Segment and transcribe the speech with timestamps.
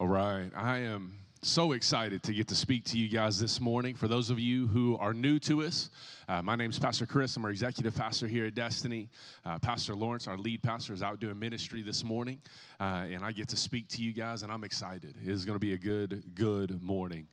[0.00, 0.50] All right.
[0.56, 1.12] I am
[1.42, 3.94] so excited to get to speak to you guys this morning.
[3.94, 5.90] For those of you who are new to us,
[6.26, 7.36] uh, my name is Pastor Chris.
[7.36, 9.10] I'm our executive pastor here at Destiny.
[9.44, 12.40] Uh, pastor Lawrence, our lead pastor, is out doing ministry this morning,
[12.80, 15.16] uh, and I get to speak to you guys, and I'm excited.
[15.22, 17.26] It is going to be a good, good morning.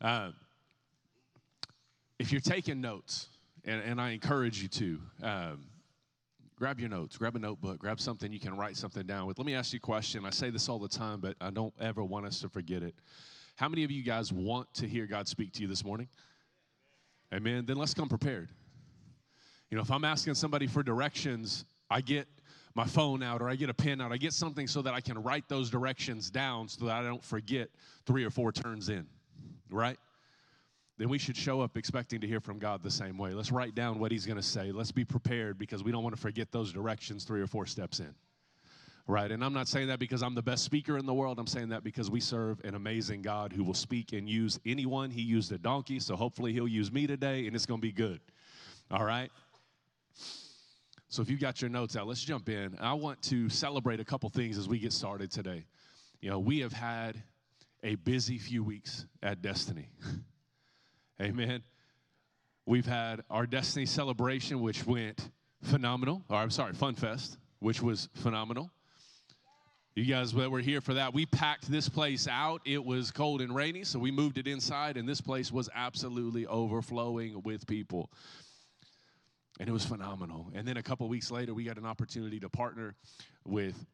[0.00, 0.30] Uh,
[2.20, 3.26] if you're taking notes,
[3.64, 5.64] and, and I encourage you to, um,
[6.56, 9.38] grab your notes, grab a notebook, grab something you can write something down with.
[9.38, 10.24] Let me ask you a question.
[10.24, 12.94] I say this all the time, but I don't ever want us to forget it.
[13.56, 16.08] How many of you guys want to hear God speak to you this morning?
[17.32, 17.66] Amen.
[17.66, 18.48] Then let's come prepared.
[19.70, 22.26] You know, if I'm asking somebody for directions, I get
[22.74, 24.12] my phone out or I get a pen out.
[24.12, 27.24] I get something so that I can write those directions down so that I don't
[27.24, 27.68] forget
[28.04, 29.06] three or four turns in,
[29.70, 29.98] right?
[30.98, 33.32] Then we should show up expecting to hear from God the same way.
[33.32, 34.72] Let's write down what He's going to say.
[34.72, 38.00] Let's be prepared because we don't want to forget those directions three or four steps
[38.00, 38.14] in.
[39.06, 39.30] Right?
[39.30, 41.38] And I'm not saying that because I'm the best speaker in the world.
[41.38, 45.10] I'm saying that because we serve an amazing God who will speak and use anyone.
[45.10, 47.92] He used a donkey, so hopefully He'll use me today and it's going to be
[47.92, 48.20] good.
[48.90, 49.30] All right?
[51.08, 52.76] So if you got your notes out, let's jump in.
[52.80, 55.66] I want to celebrate a couple things as we get started today.
[56.20, 57.22] You know, we have had
[57.84, 59.88] a busy few weeks at Destiny.
[61.20, 61.62] Amen.
[62.66, 65.30] We've had our Destiny celebration, which went
[65.62, 66.22] phenomenal.
[66.28, 68.70] Or I'm sorry, Fun Fest, which was phenomenal.
[69.94, 72.60] You guys that were here for that, we packed this place out.
[72.66, 76.46] It was cold and rainy, so we moved it inside, and this place was absolutely
[76.46, 78.10] overflowing with people.
[79.58, 80.50] And it was phenomenal.
[80.54, 82.94] And then a couple weeks later, we got an opportunity to partner
[83.46, 83.86] with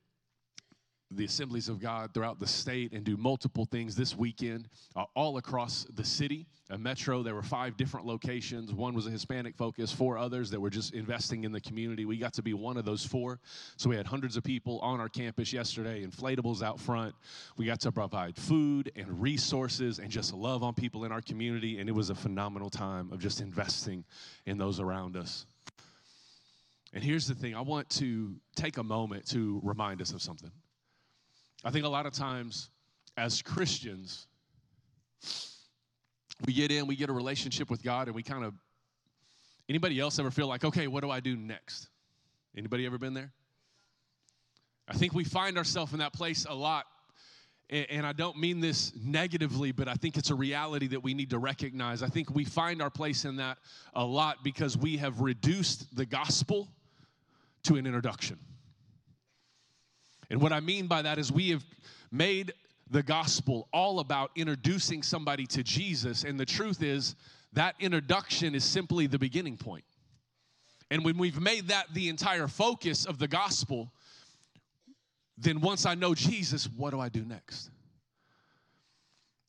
[1.17, 5.37] the assemblies of God throughout the state and do multiple things this weekend uh, all
[5.37, 6.47] across the city.
[6.71, 8.73] A metro, there were five different locations.
[8.73, 12.05] One was a Hispanic focus, four others that were just investing in the community.
[12.05, 13.41] We got to be one of those four.
[13.77, 17.15] So we had hundreds of people on our campus yesterday, inflatables out front.
[17.57, 21.79] We got to provide food and resources and just love on people in our community.
[21.79, 24.05] And it was a phenomenal time of just investing
[24.47, 25.45] in those around us.
[26.95, 30.51] And here's the thing I want to take a moment to remind us of something.
[31.65, 32.71] I think a lot of times
[33.17, 34.27] as Christians,
[36.47, 38.55] we get in, we get a relationship with God, and we kind of,
[39.69, 41.89] anybody else ever feel like, okay, what do I do next?
[42.57, 43.33] Anybody ever been there?
[44.89, 46.87] I think we find ourselves in that place a lot.
[47.71, 51.31] And I don't mean this negatively, but I think it's a reality that we need
[51.31, 52.03] to recognize.
[52.03, 53.57] I think we find our place in that
[53.95, 56.69] a lot because we have reduced the gospel
[57.63, 58.39] to an introduction.
[60.33, 61.63] And what I mean by that is we have
[62.11, 62.55] made
[62.91, 66.25] the gospel all about introducing somebody to Jesus.
[66.25, 67.17] And the truth is,
[67.53, 69.85] that introduction is simply the beginning point.
[70.91, 73.93] And when we've made that the entire focus of the gospel,
[75.37, 77.71] then once I know Jesus, what do I do next?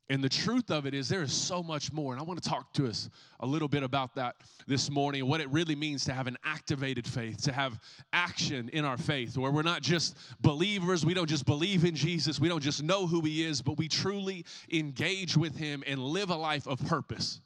[0.09, 2.11] And the truth of it is, there is so much more.
[2.11, 3.09] And I want to talk to us
[3.39, 4.35] a little bit about that
[4.67, 7.79] this morning what it really means to have an activated faith, to have
[8.11, 12.37] action in our faith, where we're not just believers, we don't just believe in Jesus,
[12.39, 16.29] we don't just know who He is, but we truly engage with Him and live
[16.29, 17.39] a life of purpose.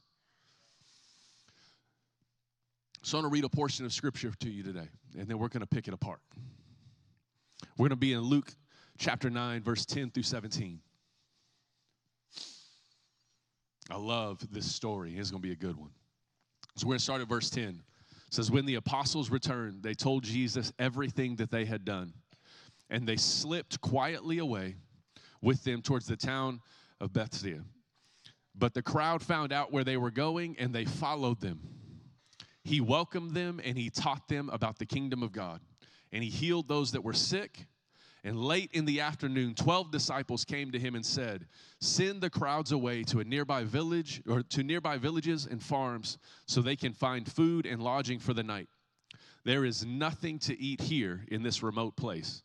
[3.03, 5.47] So I'm going to read a portion of Scripture to you today, and then we're
[5.47, 6.19] going to pick it apart.
[7.77, 8.51] We're going to be in Luke
[8.97, 10.79] chapter 9, verse 10 through 17.
[13.89, 15.17] I love this story.
[15.17, 15.91] It's going to be a good one.
[16.75, 17.81] So we're going to start at verse 10.
[18.27, 22.13] It says, When the apostles returned, they told Jesus everything that they had done.
[22.89, 24.75] And they slipped quietly away
[25.41, 26.61] with them towards the town
[26.99, 27.63] of Bethsaida.
[28.55, 31.59] But the crowd found out where they were going and they followed them.
[32.63, 35.61] He welcomed them and he taught them about the kingdom of God.
[36.11, 37.67] And he healed those that were sick
[38.27, 41.45] and late in the afternoon, 12 disciples came to him and said,
[41.79, 46.61] Send the crowds away to a nearby village or to nearby villages and farms so
[46.61, 48.67] they can find food and lodging for the night.
[49.45, 52.43] There is nothing to eat here in this remote place.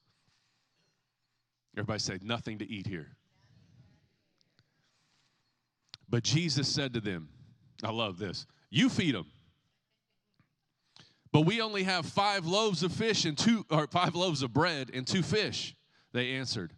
[1.76, 3.16] Everybody say, Nothing to eat here.
[6.09, 7.28] But Jesus said to them,
[7.83, 9.27] I love this, you feed them.
[11.33, 14.91] But we only have five loaves of fish and two, or five loaves of bread
[14.92, 15.74] and two fish,
[16.12, 16.72] they answered.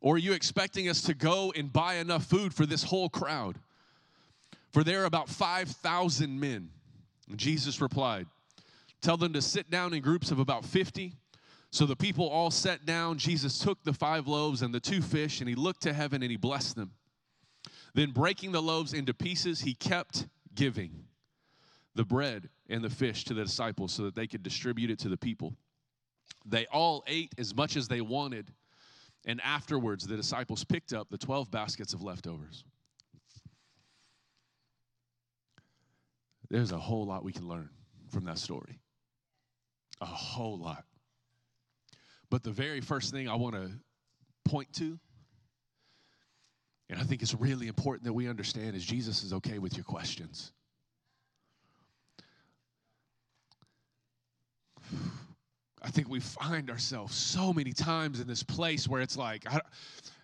[0.00, 3.58] Or are you expecting us to go and buy enough food for this whole crowd?
[4.72, 6.68] For there are about 5,000 men.
[7.28, 8.26] And Jesus replied,
[9.00, 11.12] Tell them to sit down in groups of about 50.
[11.70, 13.18] So the people all sat down.
[13.18, 16.30] Jesus took the five loaves and the two fish, and he looked to heaven and
[16.30, 16.92] he blessed them.
[17.94, 21.04] Then, breaking the loaves into pieces, he kept giving
[21.94, 25.08] the bread and the fish to the disciples so that they could distribute it to
[25.08, 25.54] the people.
[26.44, 28.52] They all ate as much as they wanted,
[29.26, 32.64] And afterwards, the disciples picked up the 12 baskets of leftovers.
[36.50, 37.70] There's a whole lot we can learn
[38.10, 38.80] from that story.
[40.00, 40.84] A whole lot.
[42.30, 43.70] But the very first thing I want to
[44.44, 44.98] point to,
[46.90, 49.84] and I think it's really important that we understand, is Jesus is okay with your
[49.84, 50.52] questions.
[55.84, 59.44] I think we find ourselves so many times in this place where it's like,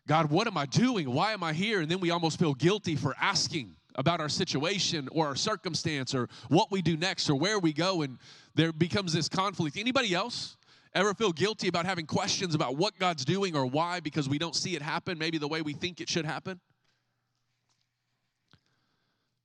[0.06, 1.12] God, what am I doing?
[1.12, 1.82] Why am I here?
[1.82, 6.30] And then we almost feel guilty for asking about our situation or our circumstance or
[6.48, 8.00] what we do next or where we go.
[8.00, 8.18] And
[8.54, 9.76] there becomes this conflict.
[9.76, 10.56] Anybody else
[10.94, 14.56] ever feel guilty about having questions about what god's doing or why because we don't
[14.56, 16.58] see it happen maybe the way we think it should happen?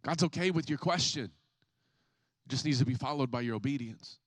[0.01, 1.25] God's okay with your question.
[1.25, 4.19] It just needs to be followed by your obedience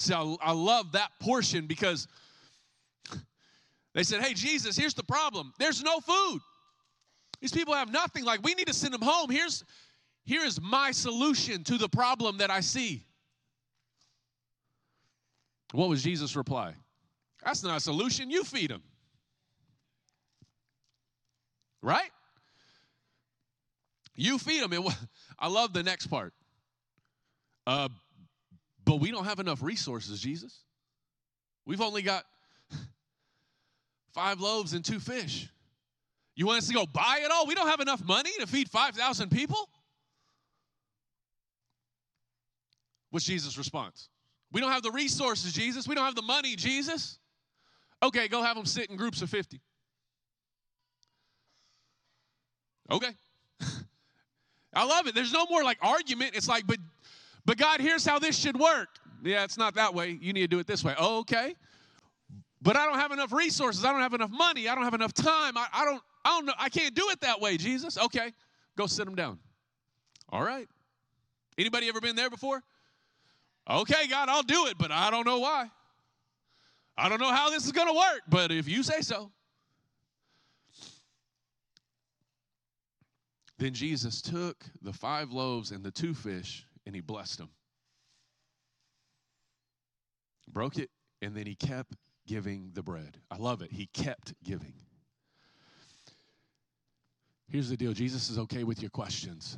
[0.00, 2.08] so I, I love that portion because
[3.94, 6.40] they said hey jesus here's the problem there's no food
[7.40, 8.24] these people have nothing.
[8.24, 9.30] Like, we need to send them home.
[9.30, 9.64] Here's,
[10.24, 13.04] here is my solution to the problem that I see.
[15.72, 16.74] What was Jesus' reply?
[17.44, 18.30] That's not a solution.
[18.30, 18.82] You feed them.
[21.80, 22.10] Right?
[24.14, 24.84] You feed them.
[25.38, 26.34] I love the next part.
[27.66, 27.88] Uh,
[28.90, 30.64] but we don't have enough resources, Jesus.
[31.64, 32.24] We've only got
[34.12, 35.48] five loaves and two fish.
[36.34, 37.46] You want us to go buy it all?
[37.46, 39.68] We don't have enough money to feed 5,000 people?
[43.10, 44.08] What's Jesus' response?
[44.50, 45.86] We don't have the resources, Jesus.
[45.86, 47.20] We don't have the money, Jesus.
[48.02, 49.60] Okay, go have them sit in groups of 50.
[52.90, 53.10] Okay.
[54.74, 55.14] I love it.
[55.14, 56.32] There's no more like argument.
[56.34, 56.78] It's like, but
[57.44, 58.88] but God, here's how this should work.
[59.22, 60.18] Yeah, it's not that way.
[60.20, 60.94] You need to do it this way.
[60.98, 61.54] Oh, okay.
[62.62, 63.84] But I don't have enough resources.
[63.84, 64.68] I don't have enough money.
[64.68, 65.56] I don't have enough time.
[65.56, 66.52] I, I don't I don't know.
[66.58, 67.96] I can't do it that way, Jesus.
[67.96, 68.32] Okay,
[68.76, 69.38] go sit them down.
[70.28, 70.68] All right.
[71.56, 72.62] Anybody ever been there before?
[73.68, 75.70] Okay, God, I'll do it, but I don't know why.
[76.96, 79.30] I don't know how this is going to work, but if you say so.
[83.58, 87.48] Then Jesus took the five loaves and the two fish and he blessed them.
[90.48, 90.90] Broke it,
[91.22, 91.94] and then he kept
[92.26, 93.16] giving the bread.
[93.30, 93.70] I love it.
[93.70, 94.74] He kept giving.
[97.46, 99.56] Here's the deal Jesus is okay with your questions.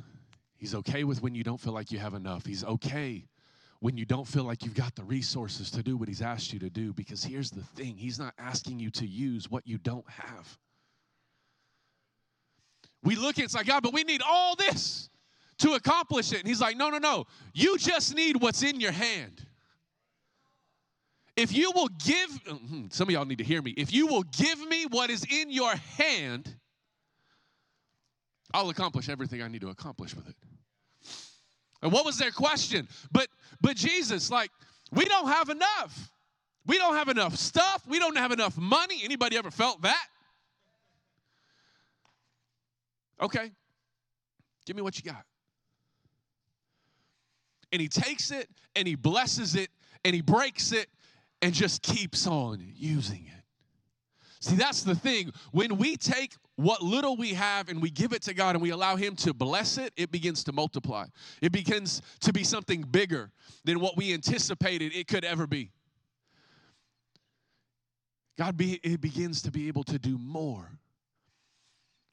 [0.57, 2.45] He's okay with when you don't feel like you have enough.
[2.45, 3.25] He's okay
[3.79, 6.59] when you don't feel like you've got the resources to do what He's asked you
[6.59, 6.93] to do.
[6.93, 10.59] Because here's the thing He's not asking you to use what you don't have.
[13.01, 15.09] We look at it's like, God, but we need all this
[15.59, 16.39] to accomplish it.
[16.39, 17.25] And He's like, no, no, no.
[17.53, 19.45] You just need what's in your hand.
[21.35, 23.71] If you will give, hmm, some of y'all need to hear me.
[23.71, 26.55] If you will give me what is in your hand,
[28.53, 30.35] I'll accomplish everything I need to accomplish with it.
[31.81, 32.87] And what was their question?
[33.11, 33.27] But
[33.61, 34.51] but Jesus, like,
[34.91, 36.11] we don't have enough.
[36.65, 37.83] We don't have enough stuff.
[37.87, 39.01] We don't have enough money.
[39.03, 40.07] Anybody ever felt that?
[43.21, 43.51] Okay.
[44.65, 45.25] Give me what you got.
[47.73, 49.69] And he takes it and he blesses it
[50.05, 50.87] and he breaks it
[51.41, 53.43] and just keeps on using it.
[54.39, 55.31] See, that's the thing.
[55.51, 58.71] When we take what little we have and we give it to God and we
[58.71, 61.05] allow Him to bless it, it begins to multiply.
[61.41, 63.31] It begins to be something bigger
[63.63, 65.71] than what we anticipated it could ever be.
[68.37, 70.69] God be, it begins to be able to do more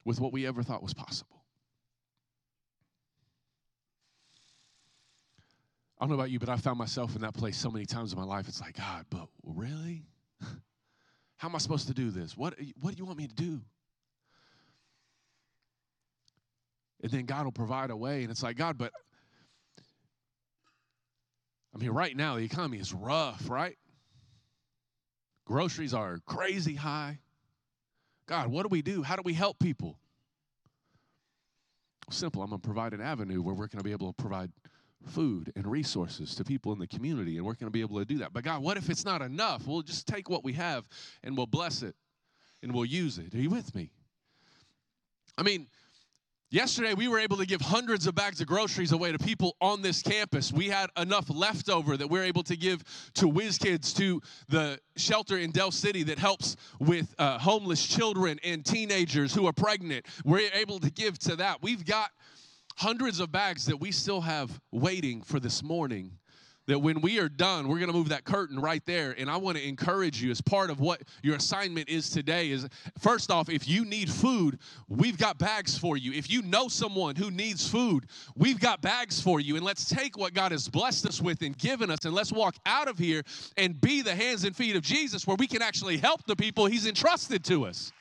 [0.05, 1.40] with what we ever thought was possible.
[6.01, 8.11] I don't know about you, but I found myself in that place so many times
[8.11, 8.47] in my life.
[8.47, 10.01] It's like, God, but really?
[11.37, 12.35] How am I supposed to do this?
[12.35, 13.61] What, what do you want me to do?
[17.03, 18.23] And then God will provide a way.
[18.23, 18.91] And it's like, God, but
[21.75, 23.77] I mean, right now the economy is rough, right?
[25.45, 27.19] Groceries are crazy high.
[28.25, 29.03] God, what do we do?
[29.03, 29.99] How do we help people?
[32.09, 32.41] Simple.
[32.41, 34.51] I'm going to provide an avenue where we're going to be able to provide
[35.05, 38.05] food and resources to people in the community, and we're going to be able to
[38.05, 38.33] do that.
[38.33, 39.67] But God, what if it's not enough?
[39.67, 40.85] We'll just take what we have
[41.23, 41.95] and we'll bless it
[42.63, 43.33] and we'll use it.
[43.33, 43.91] Are you with me?
[45.37, 45.67] I mean,
[46.53, 49.81] Yesterday, we were able to give hundreds of bags of groceries away to people on
[49.81, 50.51] this campus.
[50.51, 55.37] We had enough leftover that we're able to give to Whiz Kids, to the shelter
[55.37, 60.05] in Del City that helps with uh, homeless children and teenagers who are pregnant.
[60.25, 61.61] We're able to give to that.
[61.61, 62.11] We've got
[62.77, 66.17] hundreds of bags that we still have waiting for this morning
[66.67, 69.15] that when we are done, we're going to move that curtain right there.
[69.17, 72.67] And I want to encourage you as part of what your assignment is today is
[72.99, 76.13] first off, if you need food, we've got bags for you.
[76.13, 79.55] If you know someone who needs food, we've got bags for you.
[79.55, 82.55] And let's take what God has blessed us with and given us and let's walk
[82.65, 83.23] out of here
[83.57, 86.67] and be the hands and feet of Jesus where we can actually help the people
[86.67, 87.91] he's entrusted to us.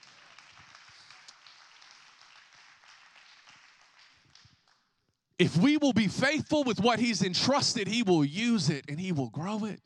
[5.41, 9.11] If we will be faithful with what He's entrusted, He will use it and He
[9.11, 9.81] will grow it.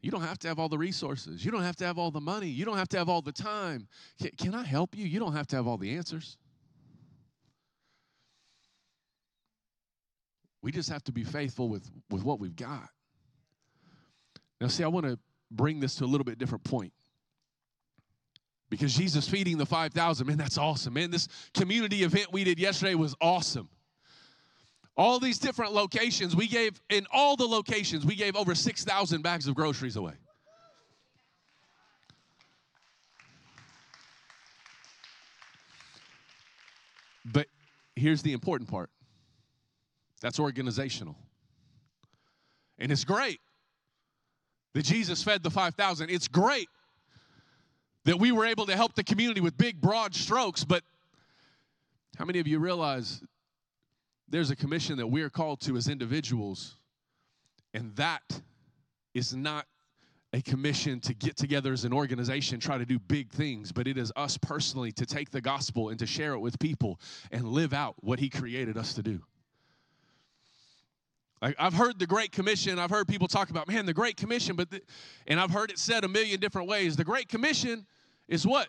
[0.00, 1.44] You don't have to have all the resources.
[1.44, 2.48] You don't have to have all the money.
[2.48, 3.86] You don't have to have all the time.
[4.20, 5.06] Can, can I help you?
[5.06, 6.36] You don't have to have all the answers.
[10.60, 12.88] We just have to be faithful with, with what we've got.
[14.60, 15.16] Now, see, I want to
[15.52, 16.92] bring this to a little bit different point
[18.70, 20.94] because Jesus feeding the 5,000, man, that's awesome.
[20.94, 23.68] Man, this community event we did yesterday was awesome.
[24.96, 29.48] All these different locations, we gave, in all the locations, we gave over 6,000 bags
[29.48, 30.14] of groceries away.
[37.24, 37.48] But
[37.96, 38.90] here's the important part
[40.20, 41.16] that's organizational.
[42.78, 43.40] And it's great
[44.72, 46.10] that Jesus fed the 5,000.
[46.10, 46.68] It's great
[48.04, 50.64] that we were able to help the community with big, broad strokes.
[50.64, 50.82] But
[52.18, 53.22] how many of you realize
[54.28, 56.76] there's a commission that we're called to as individuals,
[57.72, 58.22] and that
[59.14, 59.66] is not
[60.32, 63.96] a commission to get together as an organization, try to do big things, but it
[63.96, 66.98] is us personally to take the gospel and to share it with people
[67.30, 69.20] and live out what He created us to do.
[71.58, 72.78] I've heard the Great Commission.
[72.78, 74.68] I've heard people talk about, man, the Great Commission, but
[75.26, 76.96] and I've heard it said a million different ways.
[76.96, 77.86] The Great Commission
[78.28, 78.68] is what?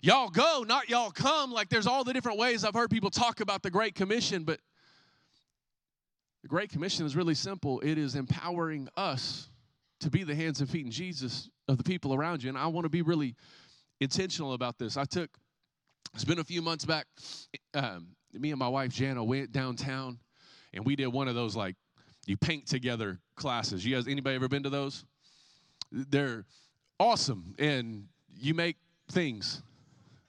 [0.00, 1.50] Y'all go, not y'all come.
[1.50, 4.60] Like there's all the different ways I've heard people talk about the Great Commission, but
[6.42, 7.80] the Great Commission is really simple.
[7.80, 9.48] It is empowering us
[10.00, 12.48] to be the hands and feet in Jesus of the people around you.
[12.48, 13.34] And I want to be really
[14.00, 14.96] intentional about this.
[14.96, 15.30] I took,
[16.12, 17.06] it's been a few months back,
[17.72, 20.18] um, me and my wife Jana went downtown
[20.74, 21.76] and we did one of those like
[22.26, 23.84] you paint together classes.
[23.84, 25.04] You guys, anybody ever been to those?
[25.92, 26.44] They're
[26.98, 27.54] awesome.
[27.58, 28.76] And you make
[29.10, 29.62] things.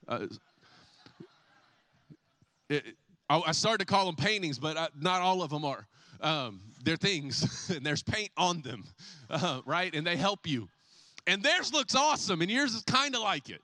[0.08, 0.28] Uh,
[2.70, 2.84] it,
[3.30, 5.88] I started to call them paintings, but I, not all of them are.
[6.22, 8.86] Um, they're things, and there's paint on them,
[9.30, 9.94] uh, right?
[9.94, 10.70] And they help you.
[11.28, 13.62] And theirs looks awesome, and yours is kind of like it.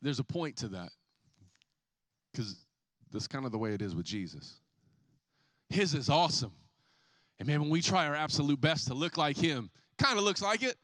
[0.00, 0.90] There's a point to that,
[2.32, 2.56] because
[3.12, 4.60] that's kind of the way it is with Jesus.
[5.72, 6.52] His is awesome.
[7.38, 10.42] And man, when we try our absolute best to look like him, kind of looks
[10.42, 10.76] like it.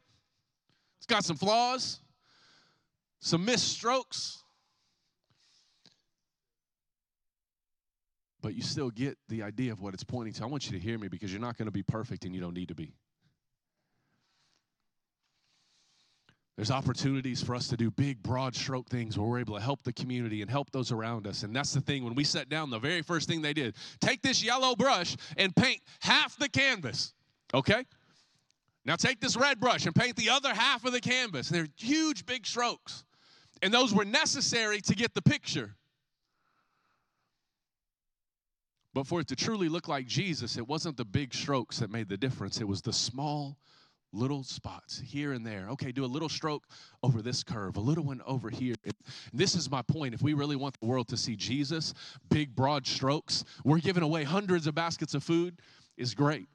[0.99, 2.01] It's got some flaws,
[3.21, 4.43] some missed strokes,
[8.41, 10.43] but you still get the idea of what it's pointing to.
[10.43, 12.41] I want you to hear me because you're not going to be perfect and you
[12.41, 12.95] don't need to be.
[16.59, 19.85] There's opportunities for us to do big, broad stroke things where we're able to help
[19.85, 21.45] the community and help those around us.
[21.45, 22.03] And that's the thing.
[22.03, 25.55] When we sat down, the very first thing they did take this yellow brush and
[25.55, 27.15] paint half the canvas.
[27.55, 27.85] Okay?
[28.85, 31.49] Now take this red brush and paint the other half of the canvas.
[31.49, 33.05] They're huge, big strokes.
[33.63, 35.77] And those were necessary to get the picture.
[38.95, 42.09] But for it to truly look like Jesus, it wasn't the big strokes that made
[42.09, 43.57] the difference, it was the small
[44.13, 45.69] little spots here and there.
[45.71, 46.65] Okay, do a little stroke
[47.03, 48.75] over this curve, a little one over here.
[48.85, 48.95] And
[49.33, 50.15] this is my point.
[50.15, 51.95] If we really want the world to see Jesus,
[52.31, 55.61] big, broad strokes, we're giving away hundreds of baskets of food,
[55.97, 56.49] is great.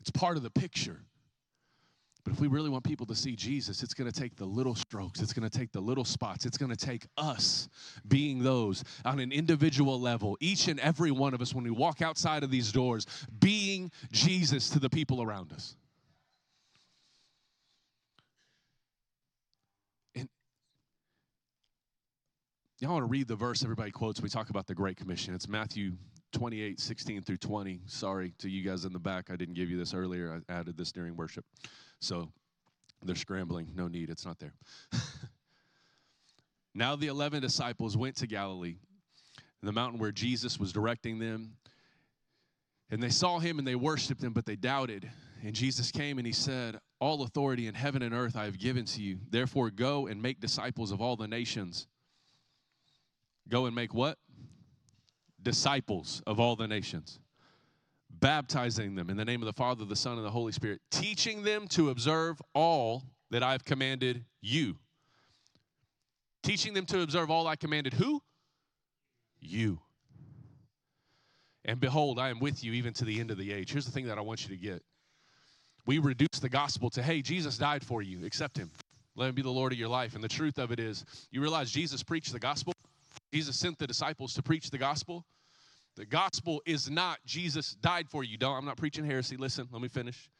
[0.00, 1.00] It's part of the picture.
[2.24, 4.74] But if we really want people to see Jesus, it's going to take the little
[4.74, 7.70] strokes, it's going to take the little spots, it's going to take us
[8.06, 12.02] being those on an individual level, each and every one of us, when we walk
[12.02, 13.06] outside of these doors,
[13.40, 15.76] being Jesus to the people around us.
[22.80, 24.20] Y'all want to read the verse everybody quotes.
[24.20, 25.34] We talk about the Great Commission.
[25.34, 25.92] It's Matthew
[26.32, 27.80] 28, 16 through 20.
[27.86, 29.30] Sorry to you guys in the back.
[29.30, 30.40] I didn't give you this earlier.
[30.48, 31.44] I added this during worship.
[32.00, 32.28] So
[33.02, 33.72] they're scrambling.
[33.74, 34.10] No need.
[34.10, 34.52] It's not there.
[36.74, 38.76] now the 11 disciples went to Galilee,
[39.62, 41.54] the mountain where Jesus was directing them.
[42.90, 45.10] And they saw him and they worshiped him, but they doubted.
[45.42, 48.84] And Jesus came and he said, All authority in heaven and earth I have given
[48.84, 49.18] to you.
[49.30, 51.88] Therefore, go and make disciples of all the nations.
[53.48, 54.18] Go and make what?
[55.42, 57.20] disciples of all the nations,
[58.10, 61.42] baptizing them in the name of the Father, the Son, and the Holy Spirit, teaching
[61.42, 64.76] them to observe all that I've commanded you.
[66.42, 68.22] Teaching them to observe all I commanded who?
[69.40, 69.80] You.
[71.64, 73.72] And behold, I am with you even to the end of the age.
[73.72, 74.82] Here's the thing that I want you to get.
[75.84, 78.24] We reduce the gospel to, hey, Jesus died for you.
[78.24, 78.70] Accept him.
[79.16, 80.14] Let him be the Lord of your life.
[80.14, 82.72] And the truth of it is, you realize Jesus preached the gospel?
[83.32, 85.24] Jesus sent the disciples to preach the gospel.
[85.96, 88.38] The gospel is not Jesus died for you.
[88.38, 89.36] Don't, I'm not preaching heresy.
[89.36, 90.30] Listen, let me finish.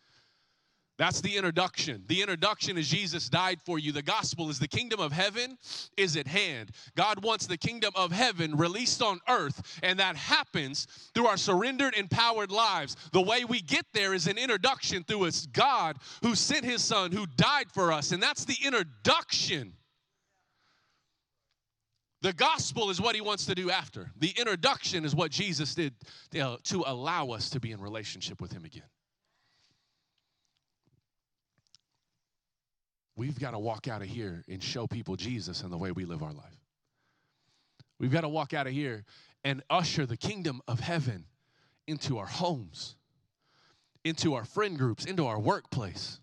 [0.99, 2.03] That's the introduction.
[2.09, 3.93] The introduction is Jesus died for you.
[3.93, 5.57] The gospel is the kingdom of heaven
[5.97, 6.73] is at hand.
[6.97, 11.95] God wants the kingdom of heaven released on earth, and that happens through our surrendered,
[11.95, 12.97] empowered lives.
[13.13, 17.13] The way we get there is an introduction through a God who sent his son,
[17.13, 19.75] who died for us, and that's the introduction.
[22.21, 24.11] The gospel is what he wants to do after.
[24.19, 25.95] The introduction is what Jesus did
[26.33, 28.83] to allow us to be in relationship with him again.
[33.15, 36.05] We've got to walk out of here and show people Jesus and the way we
[36.05, 36.65] live our life.
[37.99, 39.05] We've got to walk out of here
[39.45, 41.25] and usher the kingdom of heaven
[41.89, 42.97] into our homes,
[44.05, 46.21] into our friend groups, into our workplace.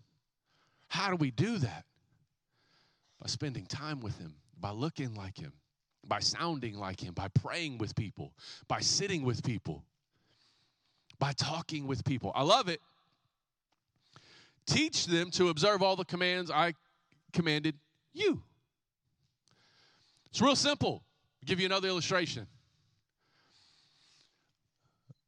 [0.88, 1.84] How do we do that?
[3.20, 5.52] By spending time with Him, by looking like Him,
[6.08, 8.32] by sounding like Him, by praying with people,
[8.68, 9.84] by sitting with people,
[11.18, 12.32] by talking with people.
[12.34, 12.80] I love it.
[14.66, 16.74] Teach them to observe all the commands I
[17.32, 17.76] commanded
[18.12, 18.42] you.
[20.30, 21.02] It's real simple.
[21.42, 22.46] I'll give you another illustration.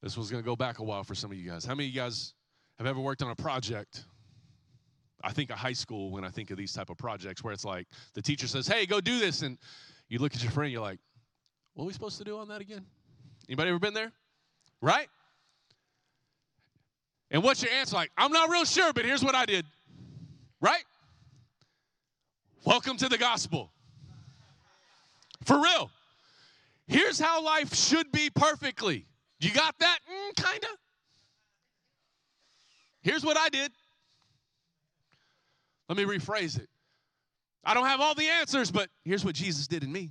[0.03, 1.65] This was going to go back a while for some of you guys.
[1.65, 2.35] How many of you guys
[2.79, 4.05] have ever worked on a project?
[5.25, 7.65] I think of high school when I think of these type of projects where it's
[7.65, 9.59] like the teacher says, "Hey, go do this," and
[10.09, 10.99] you look at your friend, you're like,
[11.75, 12.87] "What are we supposed to do on that again?"
[13.49, 14.13] Anybody ever been there?
[14.81, 15.09] Right?
[17.31, 18.11] And what's your answer like?
[18.17, 19.67] I'm not real sure, but here's what I did.
[20.61, 20.85] Right?
[22.65, 23.71] Welcome to the gospel.
[25.45, 25.91] For real.
[26.87, 29.07] Here's how life should be perfectly.
[29.41, 29.99] You got that?
[30.11, 30.71] Mm, kind of.
[33.03, 33.71] Here's what I did.
[35.89, 36.69] Let me rephrase it.
[37.69, 40.11] I don't have all the answers, but here's what Jesus did in me.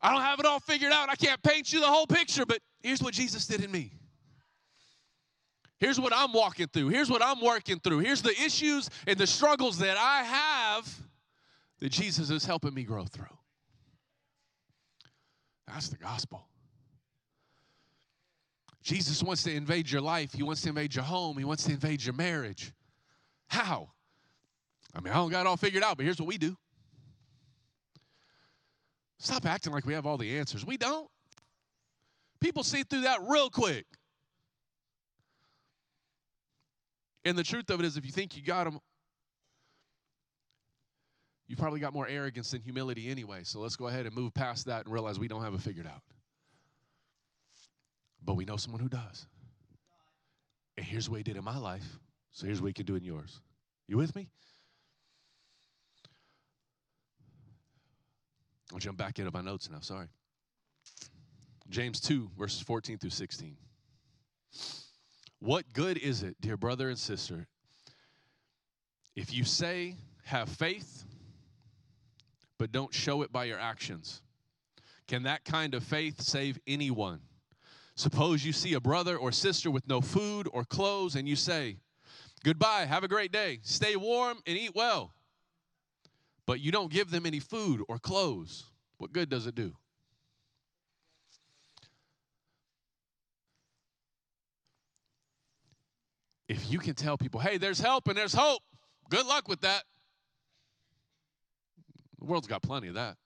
[0.00, 1.10] I don't have it all figured out.
[1.10, 3.92] I can't paint you the whole picture, but here's what Jesus did in me.
[5.80, 6.88] Here's what I'm walking through.
[6.88, 7.98] Here's what I'm working through.
[7.98, 11.00] Here's the issues and the struggles that I have
[11.80, 13.26] that Jesus is helping me grow through.
[15.66, 16.48] That's the gospel.
[18.82, 20.32] Jesus wants to invade your life.
[20.32, 21.36] He wants to invade your home.
[21.36, 22.72] He wants to invade your marriage.
[23.48, 23.90] How?
[24.96, 26.56] I mean, I don't got it all figured out, but here's what we do.
[29.18, 30.64] Stop acting like we have all the answers.
[30.64, 31.08] We don't.
[32.40, 33.84] People see through that real quick.
[37.24, 38.78] And the truth of it is, if you think you got them,
[41.48, 43.40] you probably got more arrogance than humility anyway.
[43.42, 45.86] So let's go ahead and move past that and realize we don't have it figured
[45.86, 46.02] out.
[48.24, 49.26] But we know someone who does.
[50.76, 51.98] And here's what he did in my life.
[52.32, 53.40] So here's what he can do in yours.
[53.88, 54.28] You with me?
[58.72, 59.80] I'll jump back into my notes now.
[59.80, 60.08] Sorry.
[61.68, 63.56] James 2, verses 14 through 16.
[65.40, 67.46] What good is it, dear brother and sister,
[69.14, 71.04] if you say, have faith,
[72.58, 74.22] but don't show it by your actions?
[75.06, 77.20] Can that kind of faith save anyone?
[77.94, 81.78] Suppose you see a brother or sister with no food or clothes, and you say,
[82.44, 85.12] Goodbye, have a great day, stay warm and eat well.
[86.46, 88.64] But you don't give them any food or clothes.
[88.98, 89.74] What good does it do?
[96.48, 98.62] if you can tell people, hey, there's help and there's hope,
[99.10, 99.82] good luck with that.
[102.18, 103.16] The world's got plenty of that.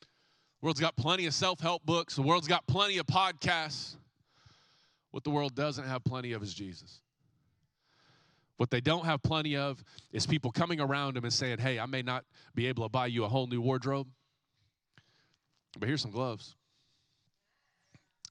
[0.00, 2.14] The world's got plenty of self help books.
[2.14, 3.96] The world's got plenty of podcasts.
[5.10, 7.00] What the world doesn't have plenty of is Jesus.
[8.56, 11.86] What they don't have plenty of is people coming around them and saying, Hey, I
[11.86, 14.06] may not be able to buy you a whole new wardrobe,
[15.78, 16.54] but here's some gloves.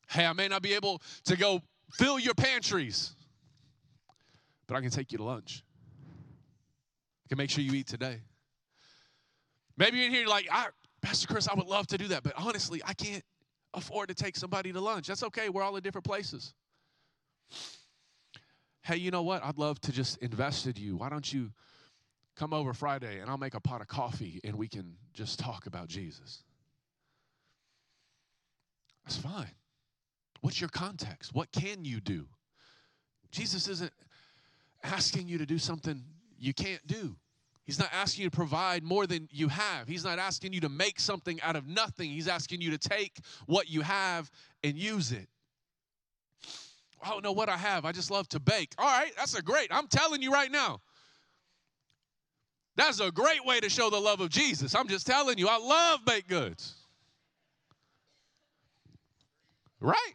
[0.10, 1.62] Hey, I may not be able to go
[1.94, 3.16] fill your pantries,
[4.68, 5.64] but I can take you to lunch.
[7.26, 8.22] I can make sure you eat today.
[9.78, 10.68] Maybe you're in here like, I,
[11.02, 13.24] Pastor Chris, I would love to do that, but honestly, I can't
[13.74, 15.08] afford to take somebody to lunch.
[15.08, 15.50] That's okay.
[15.50, 16.54] We're all in different places.
[18.84, 19.44] Hey, you know what?
[19.44, 20.98] I'd love to just invest in you.
[20.98, 21.52] Why don't you
[22.36, 25.68] come over Friday and I'll make a pot of coffee and we can just talk
[25.68, 26.44] about Jesus?
[29.04, 29.52] That's fine.
[30.42, 31.34] What's your context?
[31.36, 32.28] What can you do?
[33.32, 33.92] Jesus isn't
[34.84, 36.04] asking you to do something
[36.40, 37.16] you can't do.
[37.66, 39.88] He's not asking you to provide more than you have.
[39.88, 42.10] He's not asking you to make something out of nothing.
[42.10, 44.32] He's asking you to take what you have
[44.64, 45.30] and use it.
[47.04, 47.86] I don't know what I have.
[47.86, 48.74] I just love to bake.
[48.78, 49.68] All right, that's a great.
[49.72, 50.82] I'm telling you right now.
[52.76, 54.76] That's a great way to show the love of Jesus.
[54.76, 56.76] I'm just telling you, I love baked goods.
[59.80, 60.14] Right?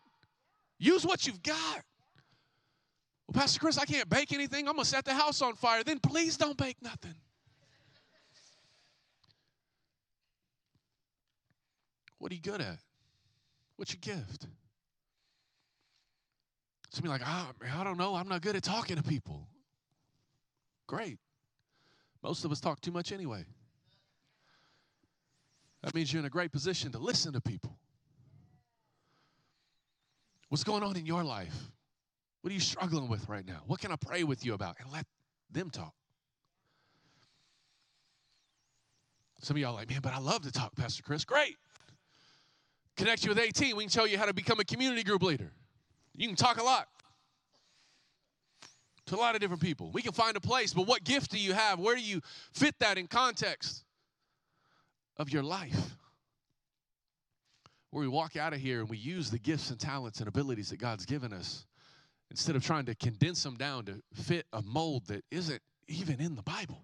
[0.78, 1.82] Use what you've got.
[3.26, 4.68] Well, Pastor Chris, I can't bake anything.
[4.68, 5.82] I'm going to set the house on fire.
[5.82, 7.14] Then please don't bake nothing.
[12.18, 12.78] What are you good at?
[13.76, 14.46] What's your gift?
[16.96, 18.14] Some be like, oh, I don't know.
[18.14, 19.46] I'm not good at talking to people.
[20.86, 21.18] Great.
[22.22, 23.44] Most of us talk too much anyway.
[25.82, 27.76] That means you're in a great position to listen to people.
[30.48, 31.54] What's going on in your life?
[32.40, 33.60] What are you struggling with right now?
[33.66, 34.76] What can I pray with you about?
[34.80, 35.04] And let
[35.50, 35.92] them talk.
[39.42, 41.26] Some of y'all like, man, but I love to talk, Pastor Chris.
[41.26, 41.56] Great.
[42.96, 43.76] Connect you with 18.
[43.76, 45.52] We can show you how to become a community group leader.
[46.16, 46.88] You can talk a lot
[49.06, 49.90] to a lot of different people.
[49.92, 51.78] We can find a place, but what gift do you have?
[51.78, 52.20] Where do you
[52.52, 53.84] fit that in context
[55.16, 55.96] of your life?
[57.90, 60.70] Where we walk out of here and we use the gifts and talents and abilities
[60.70, 61.66] that God's given us
[62.30, 66.34] instead of trying to condense them down to fit a mold that isn't even in
[66.34, 66.82] the Bible.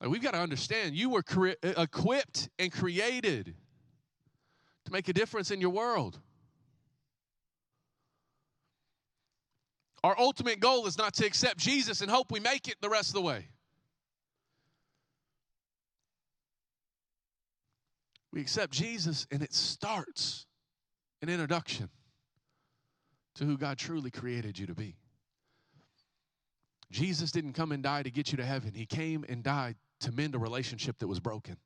[0.00, 3.54] Like we've got to understand you were cre- equipped and created
[4.84, 6.18] to make a difference in your world.
[10.04, 13.08] Our ultimate goal is not to accept Jesus and hope we make it the rest
[13.08, 13.48] of the way.
[18.32, 20.46] We accept Jesus and it starts
[21.22, 21.88] an introduction
[23.36, 24.96] to who God truly created you to be.
[26.92, 30.12] Jesus didn't come and die to get you to heaven, He came and died to
[30.12, 31.54] mend a relationship that was broken.
[31.54, 31.58] I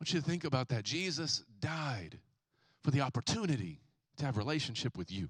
[0.00, 0.84] want you to think about that.
[0.84, 2.18] Jesus died
[2.82, 3.80] for the opportunity
[4.18, 5.28] to have relationship with you.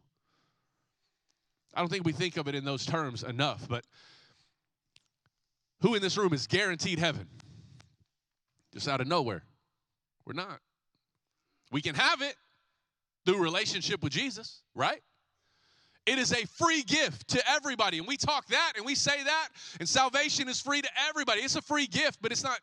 [1.76, 3.84] I don't think we think of it in those terms enough, but
[5.82, 7.28] who in this room is guaranteed heaven?
[8.72, 9.42] Just out of nowhere.
[10.24, 10.58] We're not.
[11.70, 12.34] We can have it
[13.26, 15.02] through relationship with Jesus, right?
[16.06, 17.98] It is a free gift to everybody.
[17.98, 21.42] And we talk that and we say that, and salvation is free to everybody.
[21.42, 22.60] It's a free gift, but it's not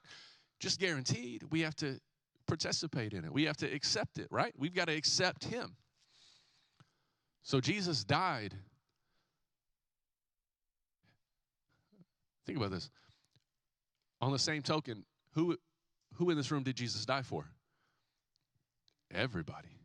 [0.59, 1.43] just guaranteed.
[1.51, 1.99] We have to
[2.47, 4.53] participate in it, we have to accept it, right?
[4.57, 5.75] We've got to accept Him.
[7.43, 8.55] So Jesus died.
[12.45, 12.89] Think about this.
[14.21, 15.03] On the same token,
[15.33, 15.57] who,
[16.15, 17.45] who in this room did Jesus die for?
[19.13, 19.79] Everybody.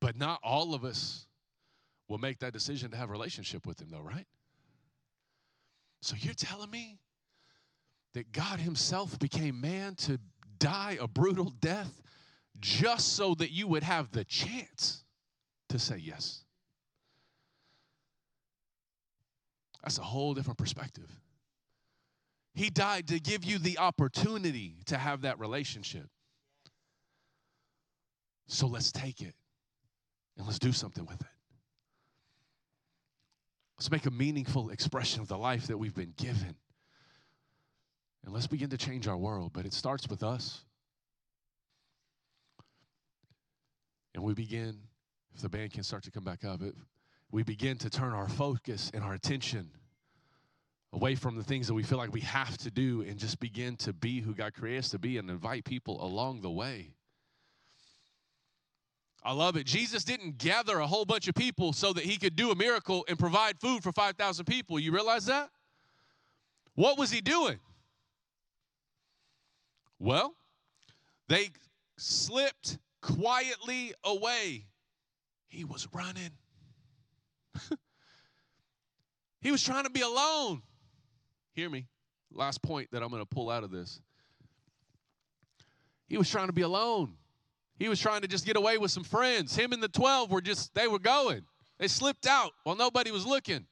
[0.00, 1.26] But not all of us
[2.08, 4.26] will make that decision to have a relationship with him though, right?
[6.00, 6.98] So you're telling me
[8.14, 10.18] that God himself became man to
[10.58, 12.02] die a brutal death
[12.60, 15.04] just so that you would have the chance
[15.68, 16.44] to say yes.
[19.82, 21.10] That's a whole different perspective.
[22.54, 26.06] He died to give you the opportunity to have that relationship.
[28.46, 29.34] So let's take it
[30.36, 31.26] and let's do something with it.
[33.78, 36.54] Let's make a meaningful expression of the life that we've been given.
[38.24, 39.52] And let's begin to change our world.
[39.52, 40.62] But it starts with us.
[44.14, 44.76] And we begin,
[45.34, 46.74] if the band can start to come back up, it,
[47.32, 49.70] we begin to turn our focus and our attention
[50.92, 53.74] away from the things that we feel like we have to do and just begin
[53.76, 56.90] to be who God created us to be and invite people along the way.
[59.24, 59.64] I love it.
[59.64, 63.04] Jesus didn't gather a whole bunch of people so that he could do a miracle
[63.08, 64.78] and provide food for 5,000 people.
[64.78, 65.48] You realize that?
[66.74, 67.58] What was he doing?
[69.98, 70.34] Well,
[71.28, 71.50] they
[71.96, 74.66] slipped quietly away.
[75.46, 76.30] He was running.
[79.42, 80.62] He was trying to be alone.
[81.52, 81.86] Hear me.
[82.32, 84.00] Last point that I'm going to pull out of this.
[86.06, 87.14] He was trying to be alone.
[87.78, 89.56] He was trying to just get away with some friends.
[89.56, 91.42] Him and the 12 were just, they were going.
[91.78, 93.66] They slipped out while nobody was looking.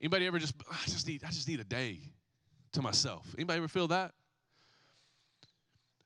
[0.00, 2.00] Anybody ever just, I just need, I just need a day
[2.72, 3.26] to myself.
[3.36, 4.12] Anybody ever feel that?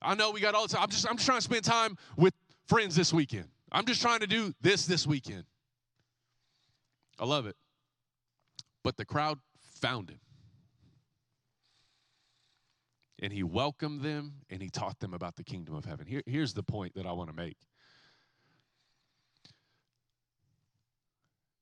[0.03, 0.83] I know we got all the time.
[0.83, 2.35] I'm just, I'm just trying to spend time with
[2.67, 3.49] friends this weekend.
[3.73, 5.45] I'm just trying to do this this weekend.
[7.19, 7.57] I love it.
[8.85, 9.39] But the crowd
[9.81, 10.21] found him.
[13.21, 16.07] And he welcomed them and he taught them about the kingdom of heaven.
[16.07, 17.57] Here, here's the point that I want to make.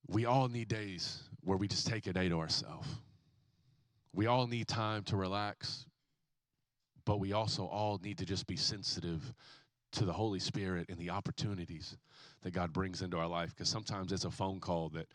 [0.09, 2.89] We all need days where we just take a day to ourselves.
[4.13, 5.87] We all need time to relax,
[7.05, 9.35] but we also all need to just be sensitive
[9.95, 11.97] to the Holy Spirit and the opportunities
[12.43, 13.51] that God brings into our life.
[13.51, 15.07] Because sometimes it's a phone call that,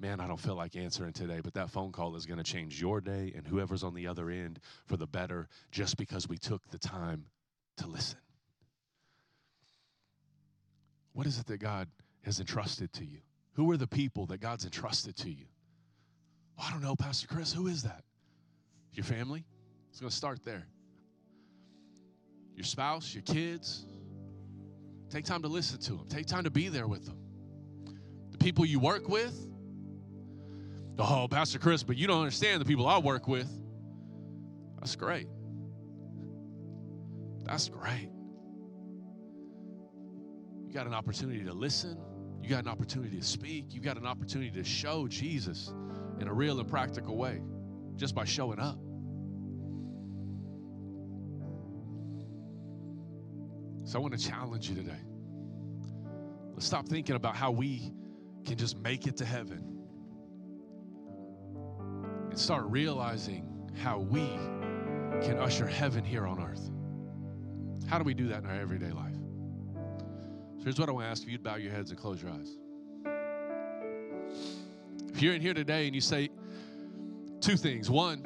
[0.00, 2.80] man, I don't feel like answering today, but that phone call is going to change
[2.80, 6.66] your day and whoever's on the other end for the better just because we took
[6.70, 7.24] the time
[7.78, 8.18] to listen.
[11.12, 11.88] What is it that God
[12.22, 13.18] has entrusted to you?
[13.54, 15.46] Who are the people that God's entrusted to you?
[16.56, 17.52] Well, I don't know, Pastor Chris.
[17.52, 18.04] Who is that?
[18.92, 19.44] Your family?
[19.90, 20.66] It's going to start there.
[22.54, 23.86] Your spouse, your kids,
[25.10, 26.06] Take time to listen to them.
[26.08, 27.18] Take time to be there with them.
[28.30, 29.46] The people you work with.
[30.98, 33.48] Oh, Pastor Chris, but you don't understand the people I work with.
[34.78, 35.28] That's great.
[37.44, 38.10] That's great.
[40.66, 41.98] You got an opportunity to listen.
[42.42, 43.72] You got an opportunity to speak.
[43.74, 45.72] You got an opportunity to show Jesus
[46.20, 47.40] in a real and practical way
[47.96, 48.78] just by showing up.
[53.88, 55.00] So I want to challenge you today.
[56.52, 57.90] Let's stop thinking about how we
[58.44, 59.78] can just make it to heaven
[62.28, 64.26] and start realizing how we
[65.22, 66.68] can usher heaven here on earth.
[67.88, 69.16] How do we do that in our everyday life?
[70.58, 71.32] So here's what I want to ask you.
[71.32, 72.58] You'd bow your heads and close your eyes.
[75.14, 76.28] If you're in here today and you say
[77.40, 77.88] two things.
[77.88, 78.22] One,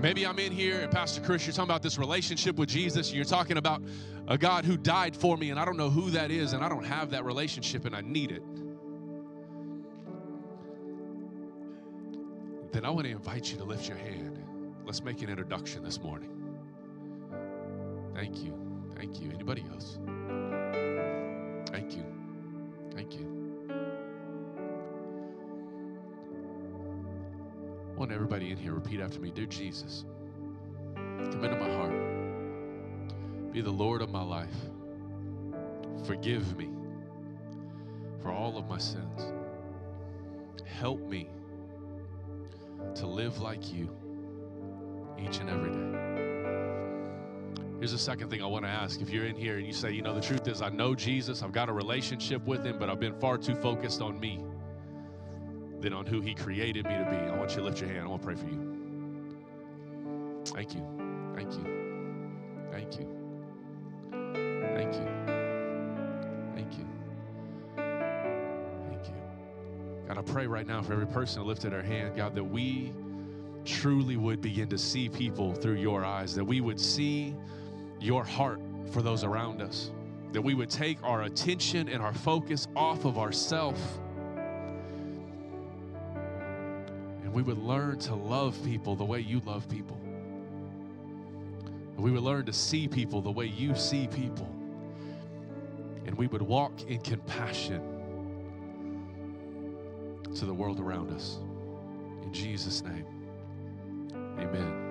[0.00, 3.24] Maybe I'm in here and Pastor Chris, you're talking about this relationship with Jesus, you're
[3.24, 3.82] talking about
[4.28, 6.68] a God who died for me, and I don't know who that is, and I
[6.68, 8.42] don't have that relationship, and I need it.
[12.72, 14.38] Then I want to invite you to lift your hand.
[14.84, 16.30] Let's make an introduction this morning.
[18.14, 18.54] Thank you.
[18.94, 19.30] Thank you.
[19.30, 19.98] Anybody else?
[27.98, 30.04] I want everybody in here repeat after me Dear Jesus,
[30.94, 33.52] come into my heart.
[33.52, 34.54] Be the Lord of my life.
[36.06, 36.68] Forgive me
[38.22, 39.32] for all of my sins.
[40.64, 41.28] Help me
[42.94, 43.90] to live like you
[45.18, 45.98] each and every day.
[47.80, 49.00] Here's the second thing I want to ask.
[49.00, 51.42] If you're in here and you say, you know, the truth is, I know Jesus,
[51.42, 54.44] I've got a relationship with him, but I've been far too focused on me
[55.80, 57.16] than on who He created me to be.
[57.16, 58.04] I want you to lift your hand.
[58.04, 58.68] I want to pray for you.
[60.46, 60.84] Thank you.
[61.34, 61.64] Thank you.
[62.72, 63.18] Thank you.
[64.74, 65.08] Thank you.
[66.54, 66.86] Thank you.
[68.88, 69.14] Thank you.
[70.06, 72.92] God, I pray right now for every person who lifted their hand, God, that we
[73.64, 77.36] truly would begin to see people through your eyes, that we would see
[78.00, 78.60] your heart
[78.90, 79.90] for those around us,
[80.32, 83.80] that we would take our attention and our focus off of ourselves
[87.38, 89.96] we would learn to love people the way you love people.
[91.96, 94.52] We would learn to see people the way you see people.
[96.04, 97.80] And we would walk in compassion
[100.34, 101.38] to the world around us.
[102.24, 103.06] In Jesus' name,
[104.40, 104.86] amen.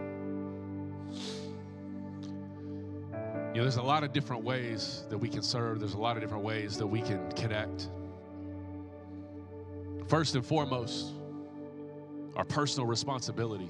[3.53, 6.15] You know, there's a lot of different ways that we can serve, there's a lot
[6.15, 7.89] of different ways that we can connect.
[10.07, 11.11] First and foremost,
[12.37, 13.69] our personal responsibility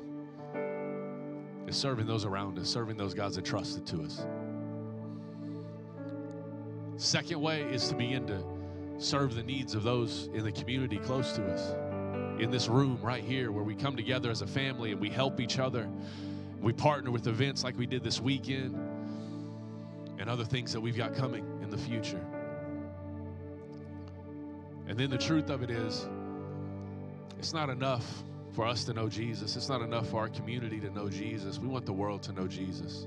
[1.68, 4.26] is serving those around us, serving those God's entrusted to us.
[6.98, 8.44] Second way is to begin to
[8.98, 11.76] serve the needs of those in the community close to us.
[12.42, 15.40] In this room right here, where we come together as a family and we help
[15.40, 15.90] each other.
[16.62, 18.76] We partner with events like we did this weekend
[20.20, 22.24] and other things that we've got coming in the future.
[24.88, 26.08] And then the truth of it is,
[27.40, 28.24] it's not enough
[28.58, 29.56] for us to know Jesus.
[29.56, 31.60] It's not enough for our community to know Jesus.
[31.60, 33.06] We want the world to know Jesus.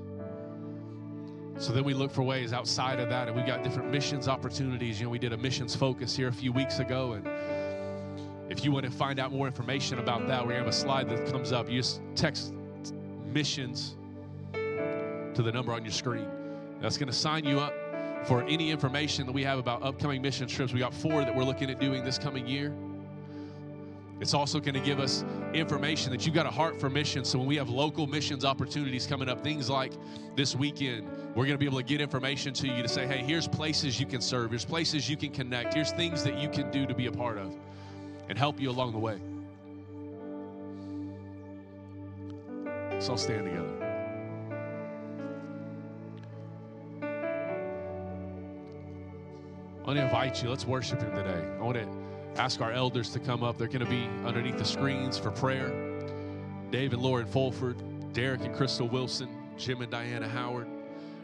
[1.57, 4.97] So then we look for ways outside of that, and we've got different missions opportunities.
[4.97, 7.27] You know, we did a missions focus here a few weeks ago, and
[8.49, 11.29] if you want to find out more information about that, we have a slide that
[11.29, 11.69] comes up.
[11.69, 12.53] You just text
[13.25, 13.97] missions
[14.53, 16.29] to the number on your screen.
[16.79, 17.73] That's going to sign you up
[18.25, 20.71] for any information that we have about upcoming mission trips.
[20.71, 22.73] We got four that we're looking at doing this coming year.
[24.21, 27.29] It's also going to give us information that you've got a heart for missions.
[27.29, 29.93] So when we have local missions opportunities coming up, things like
[30.35, 33.19] this weekend, we're going to be able to get information to you to say, hey,
[33.19, 36.71] here's places you can serve, here's places you can connect, here's things that you can
[36.71, 37.55] do to be a part of
[38.29, 39.19] and help you along the way.
[42.99, 43.67] So I'll stand together.
[49.81, 50.49] I want to invite you.
[50.49, 51.43] Let's worship Him today.
[51.59, 51.87] I want to
[52.35, 53.57] ask our elders to come up.
[53.57, 55.69] They're going to be underneath the screens for prayer.
[56.69, 60.67] Dave and Lauren Fulford, Derek and Crystal Wilson, Jim and Diana Howard,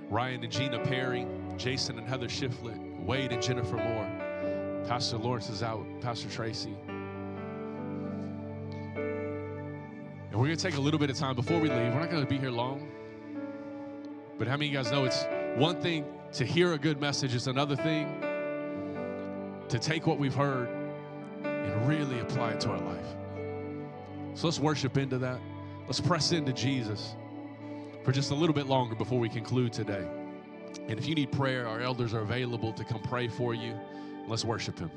[0.10, 1.26] Ryan and Gina Perry,
[1.58, 4.84] Jason and Heather Shiflett, Wade and Jennifer Moore.
[4.88, 6.76] Pastor Lawrence is out, Pastor Tracy.
[8.96, 11.94] And we're going to take a little bit of time before we leave.
[11.94, 12.88] We're not going to be here long.
[14.38, 17.34] But how many of you guys know it's one thing to hear a good message,
[17.34, 18.22] it's another thing
[19.70, 20.77] to take what we've heard
[21.68, 23.06] and really apply it to our life.
[24.34, 25.40] So let's worship into that.
[25.86, 27.16] Let's press into Jesus
[28.04, 30.08] for just a little bit longer before we conclude today.
[30.88, 33.74] And if you need prayer, our elders are available to come pray for you.
[34.28, 34.92] Let's worship Him.